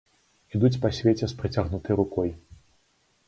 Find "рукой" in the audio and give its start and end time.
1.99-2.29